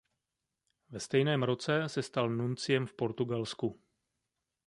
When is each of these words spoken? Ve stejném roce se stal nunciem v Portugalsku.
Ve 0.89 0.99
stejném 0.99 1.43
roce 1.43 1.89
se 1.89 2.03
stal 2.03 2.29
nunciem 2.29 2.85
v 2.85 2.93
Portugalsku. 2.93 3.81